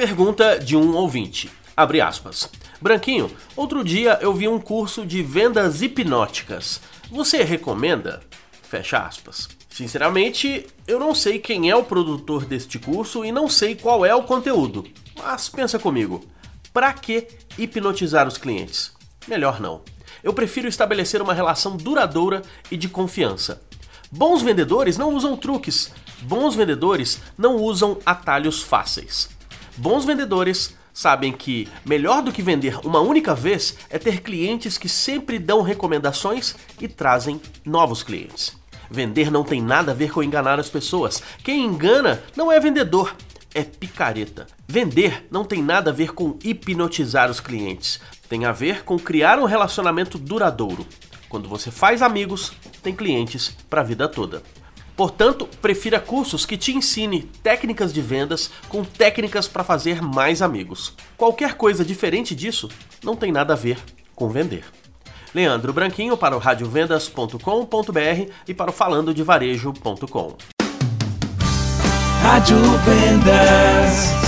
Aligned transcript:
Pergunta 0.00 0.58
de 0.58 0.78
um 0.78 0.96
ouvinte. 0.96 1.50
Abre 1.76 2.00
aspas. 2.00 2.48
Branquinho, 2.80 3.30
outro 3.54 3.84
dia 3.84 4.18
eu 4.22 4.32
vi 4.32 4.48
um 4.48 4.58
curso 4.58 5.04
de 5.04 5.22
vendas 5.22 5.82
hipnóticas. 5.82 6.80
Você 7.10 7.42
recomenda? 7.42 8.22
Fecha 8.62 8.96
aspas. 8.96 9.46
Sinceramente, 9.68 10.66
eu 10.86 10.98
não 10.98 11.14
sei 11.14 11.38
quem 11.38 11.68
é 11.68 11.76
o 11.76 11.84
produtor 11.84 12.46
deste 12.46 12.78
curso 12.78 13.26
e 13.26 13.30
não 13.30 13.46
sei 13.46 13.74
qual 13.74 14.06
é 14.06 14.14
o 14.14 14.22
conteúdo. 14.22 14.86
Mas 15.22 15.50
pensa 15.50 15.78
comigo, 15.78 16.24
para 16.72 16.94
que 16.94 17.28
hipnotizar 17.58 18.26
os 18.26 18.38
clientes? 18.38 18.94
Melhor 19.28 19.60
não. 19.60 19.82
Eu 20.24 20.32
prefiro 20.32 20.66
estabelecer 20.66 21.20
uma 21.20 21.34
relação 21.34 21.76
duradoura 21.76 22.40
e 22.70 22.76
de 22.78 22.88
confiança. 22.88 23.60
Bons 24.10 24.40
vendedores 24.40 24.96
não 24.96 25.14
usam 25.14 25.36
truques. 25.36 25.92
Bons 26.22 26.54
vendedores 26.54 27.20
não 27.36 27.56
usam 27.56 27.98
atalhos 28.06 28.62
fáceis. 28.62 29.38
Bons 29.80 30.04
vendedores 30.04 30.76
sabem 30.92 31.32
que 31.32 31.66
melhor 31.86 32.20
do 32.20 32.30
que 32.30 32.42
vender 32.42 32.78
uma 32.84 33.00
única 33.00 33.34
vez 33.34 33.78
é 33.88 33.98
ter 33.98 34.20
clientes 34.20 34.76
que 34.76 34.90
sempre 34.90 35.38
dão 35.38 35.62
recomendações 35.62 36.54
e 36.78 36.86
trazem 36.86 37.40
novos 37.64 38.02
clientes. 38.02 38.54
Vender 38.90 39.30
não 39.30 39.42
tem 39.42 39.62
nada 39.62 39.92
a 39.92 39.94
ver 39.94 40.12
com 40.12 40.22
enganar 40.22 40.60
as 40.60 40.68
pessoas. 40.68 41.22
Quem 41.42 41.64
engana 41.64 42.22
não 42.36 42.52
é 42.52 42.60
vendedor, 42.60 43.16
é 43.54 43.64
picareta. 43.64 44.46
Vender 44.68 45.26
não 45.30 45.46
tem 45.46 45.62
nada 45.62 45.90
a 45.90 45.94
ver 45.94 46.12
com 46.12 46.38
hipnotizar 46.44 47.30
os 47.30 47.40
clientes. 47.40 48.02
Tem 48.28 48.44
a 48.44 48.52
ver 48.52 48.84
com 48.84 48.98
criar 48.98 49.38
um 49.38 49.46
relacionamento 49.46 50.18
duradouro. 50.18 50.86
Quando 51.26 51.48
você 51.48 51.70
faz 51.70 52.02
amigos, 52.02 52.52
tem 52.82 52.94
clientes 52.94 53.56
para 53.70 53.80
a 53.80 53.84
vida 53.84 54.06
toda. 54.06 54.42
Portanto, 55.00 55.48
prefira 55.62 55.98
cursos 55.98 56.44
que 56.44 56.58
te 56.58 56.76
ensine 56.76 57.22
técnicas 57.42 57.90
de 57.90 58.02
vendas 58.02 58.50
com 58.68 58.84
técnicas 58.84 59.48
para 59.48 59.64
fazer 59.64 60.02
mais 60.02 60.42
amigos. 60.42 60.92
Qualquer 61.16 61.54
coisa 61.54 61.82
diferente 61.82 62.34
disso 62.34 62.68
não 63.02 63.16
tem 63.16 63.32
nada 63.32 63.54
a 63.54 63.56
ver 63.56 63.78
com 64.14 64.28
vender. 64.28 64.62
Leandro 65.34 65.72
Branquinho 65.72 66.18
para 66.18 66.36
o 66.36 66.38
radiovendas.com.br 66.38 68.30
e 68.46 68.52
para 68.52 68.70
o 68.70 68.74
falandodevarejo.com. 68.74 70.36
Rádio 72.22 72.58
Vendas. 72.84 74.19